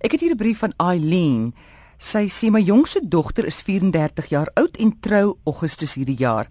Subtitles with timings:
[0.00, 1.54] Ek het hier 'n brief van Eileen.
[1.98, 6.46] Sy sê my jongste dogter is 34 jaar oud en trou Augustus hierdie jaar.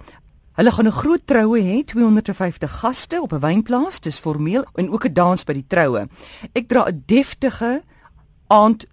[0.56, 5.06] Hulle gaan 'n groot troue hê, 250 gaste op 'n wynplaas, dis formeel en ook
[5.06, 6.08] 'n dans by die troue.
[6.54, 7.84] Ek dra 'n deftige
[8.48, 8.86] aand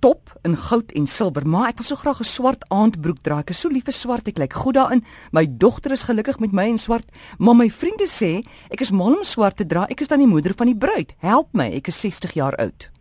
[0.00, 3.38] top in goud en silwer, maar ek wil so graag 'n swart aandbroek dra.
[3.38, 5.04] Ek is so lief vir swart, ek lyk goed daarin.
[5.32, 7.06] My dogter is gelukkig met my in swart,
[7.38, 9.86] maar my vriende sê ek is mal om swart te dra.
[9.88, 11.14] Ek is dan die moeder van die bruid.
[11.18, 12.95] Help my, ek is 60 jaar oud.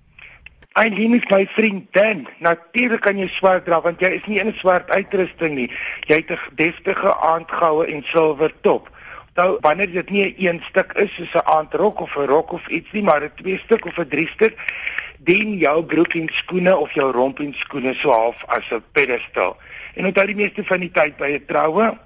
[0.75, 2.25] Eileen is my vriendin.
[2.43, 5.69] Natuurlik kan jy swart dra want jy is nie in swart uitrusting nie.
[6.09, 8.89] Jy het 'n deftige aandgoue en silwer top.
[9.39, 12.67] Nou wanneer dit nie 'n een stuk is soos 'n aandrok of 'n rok of
[12.67, 14.59] iets nie, maar 'n twee stuk of 'n drie stuk,
[15.19, 19.57] dien jou broek en skoene of jou romp en skoene so half as 'n pedestal.
[19.93, 21.97] En onthou die meeste van die tyd by 'n troue,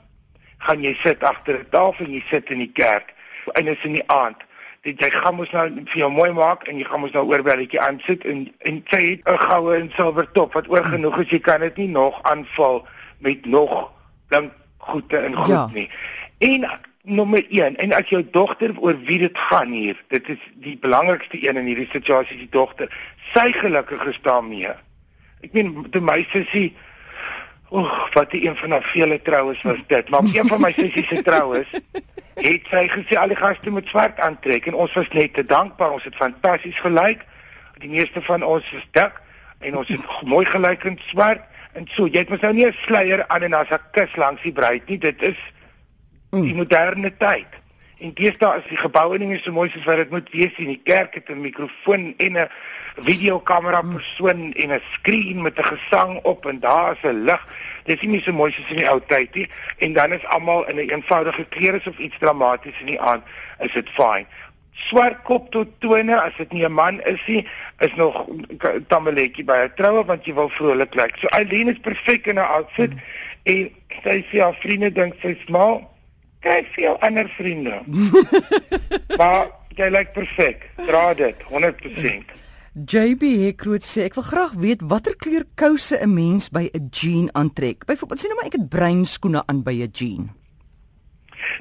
[0.57, 3.13] gaan jy sit agter 'n tafel en jy sit in die kerk.
[3.53, 4.37] En is in die aand
[4.81, 7.81] dit jy gaan mos nou vir jou mooi maak en jy gaan mos nou oorbelletjie
[7.81, 11.59] aansit en en sy het 'n goue en silwer top wat oorgenoeg is jy kan
[11.59, 12.87] dit nie nog aanval
[13.19, 13.91] met nog
[14.27, 15.69] blink goede en goed ja.
[15.73, 15.89] nie.
[16.37, 16.69] En
[17.03, 21.39] nommer 1 en as jou dogter oor wie dit gaan hier, dit is die belangrikste
[21.41, 22.91] een in hierdie situasie die dogter.
[23.33, 24.73] Sy gelukkig is daarmee.
[25.45, 26.63] Ek meen die meisie sê
[27.71, 30.09] Oeg, wat 'n een van haar vele troues was dit.
[30.09, 31.67] Maar een van my sussies se troues
[32.33, 35.91] het sy gesê al die gaste moet swart aantrek en ons was net te dankbaar.
[35.91, 37.25] Ons het fantasties gelyk.
[37.77, 39.21] Die meeste van ons is dik
[39.59, 41.41] en ons het mooi gelyk in swart
[41.73, 44.41] en so jy het mos nou nie 'n sluier aan en as 'n kus langs
[44.41, 44.97] die bruid nie.
[44.97, 45.37] Dit is
[46.29, 47.58] die moderne tyd.
[47.99, 50.69] En deesdae is die geboue nie meer so mooi soos wat dit moet wees nie.
[50.69, 52.47] Die kerk het 'n mikrofoon en 'n
[53.03, 57.47] videokamera persoon en 'n skerm met 'n gesang op en daar is 'n lig.
[57.83, 59.49] Dit is nie so mooi soos in die ou tyd nie.
[59.77, 63.23] En dan is almal in 'n een eenvoudige klere of iets dramaties in die aand,
[63.59, 64.25] is dit fyn.
[64.71, 67.47] Swart kop tot tone as dit nie 'n man is nie,
[67.79, 68.25] is nog
[68.87, 71.17] tamaletjie by 'n troue want jy wil vrolik lyk.
[71.17, 72.99] So Eileen is perfek in haar outfit mm.
[73.43, 73.71] en
[74.03, 75.98] sy sê haar vriende dink sy's mal.
[76.39, 77.81] Kyk vir jou ander vriende.
[79.19, 80.69] maar jy lyk perfek.
[80.87, 82.35] Dra dit 100%.
[82.79, 87.29] JB Hekroot sê ek wil graag weet watter kleur kouse 'n mens by 'n jean
[87.33, 87.85] aantrek.
[87.85, 90.29] Byvoorbeeld sien nou maar ek het bruin skoene aan by 'n jean.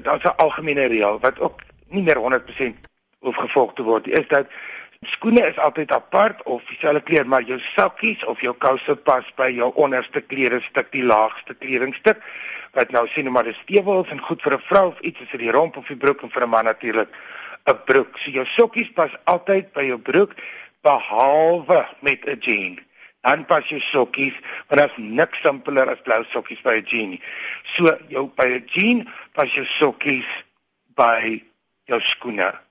[0.02, 2.76] Daar's 'n algemene reël wat ook nie meer 100%
[3.18, 4.06] hoef gevolg te word.
[4.06, 4.46] Is dat
[5.18, 9.48] skoene is altyd apart of dieselfde kleur, maar jou sakkies of jou kouse pas by
[9.50, 12.22] jou onderste klerestuk, die laagste kledingstuk.
[12.76, 15.38] Wat nou sien maar dis stewels en goed vir 'n vrou of iets is vir
[15.38, 17.08] die romp of die broek en vir 'n man natuurlik
[17.66, 18.18] 'n broek.
[18.18, 20.34] So jou sokkies pas altyd by jou broek
[20.82, 22.78] behalwe met 'n jean.
[23.22, 24.34] Dan pas jy sokkies,
[24.68, 27.20] want daar's niks simpeler as blou sokkies by 'n jean.
[27.64, 30.26] So jou by 'n jean pas jy sokkies
[30.94, 31.42] by
[31.84, 32.67] jou skoene.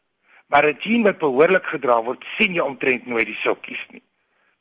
[0.48, 4.04] Maar 'n jean wat behoorlik gedra word, sien jy omtrent nooit die sokkies nie.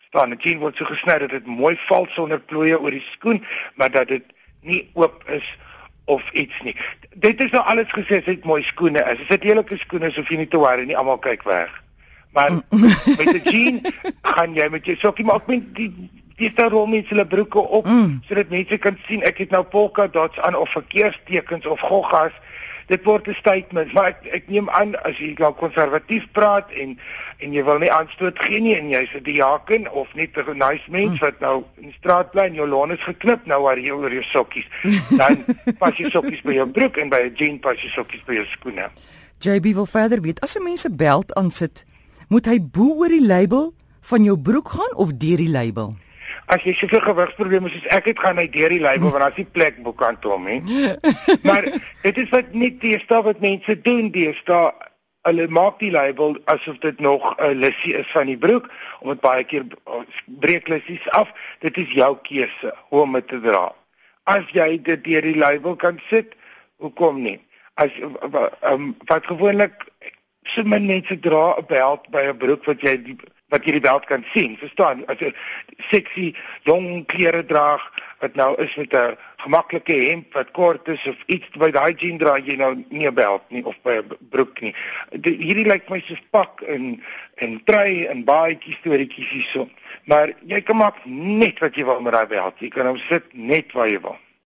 [0.09, 3.45] Staan 'n jean word so gesny dat dit mooi val sonder plooie oor die skoen,
[3.75, 4.25] maar dat dit
[4.61, 5.57] nie oop is
[6.05, 6.77] of iets nie.
[7.15, 9.21] Dit is nou alles gesê, dit mooi skoene is.
[9.21, 11.83] As dit heelike skoene is, hoef jy nie te worry nie, almal kyk weg.
[12.37, 12.81] Maar mm.
[13.19, 13.81] met 'n jean
[14.23, 15.93] gaan jy met jou sokkie maar ek meen die
[16.37, 18.19] dis daar rol mense hulle broeke op mm.
[18.29, 22.33] sodat mense kan sien ek het nou polka dots aan of verkeerstekens of goggas.
[22.87, 26.99] Dit word 'n statement, maar ek ek neem aan as jy nou konservatief praat en
[27.39, 30.87] en jy wil nie aanstoot gee nie en jy's 'n diaken of net 'n nice
[30.91, 33.91] mens wat nou in die straat bly en jou lawn is geknip nou waar jy
[33.91, 34.67] oor jou sokkies.
[35.17, 35.45] Dan
[35.79, 38.47] pas jy sokkies by jou broek en by 'n jean pas jy sokkies by jou
[38.47, 38.91] skoene.
[39.41, 41.85] JB wil verder weet as 'n mens 'n belt aansit
[42.29, 45.97] moet hy bo oor die label van jou broek gaan of deur die label?
[46.47, 49.49] As jy soveel gewigsprobleme soos ek het, gaan hy deur die label want daar's nie
[49.51, 50.61] plek bo kant om nie.
[51.49, 51.67] maar
[52.03, 54.85] dit is wat nie die stap wat mense doen, die stap
[55.27, 58.71] hulle maak die label asof dit nog 'n lissie is van die broek
[59.01, 59.65] om dit baie keer
[60.27, 61.33] breek lissies af.
[61.61, 63.73] Dit is jou keuse hoe om dit te dra.
[64.25, 66.35] As jy dit deur die label kan sit,
[66.79, 67.41] hoekom nie?
[67.75, 67.91] As
[68.63, 69.87] um, wat gewoonlik
[70.45, 73.17] so min mense dra 'n belt by 'n broek wat jy die,
[73.55, 74.57] wat jy die belt kan sien.
[74.59, 75.05] Verstaan?
[75.07, 75.35] As 'n
[75.91, 76.35] sexy
[76.65, 77.79] jong klere dra
[78.19, 82.19] wat nou is met 'n gemaklike hemp wat kort is of iets by daai jean
[82.19, 84.75] dra jy nou nie 'n belt nie of by 'n broek nie.
[85.11, 87.03] Die, hierdie lyk my soos pak en
[87.35, 89.69] en trui en baadjies storieetjies hierso.
[90.05, 92.55] Maar jy kan maak net wat jy wil met daai belt.
[92.59, 94.19] Jy kan hom sit net waar jy wil.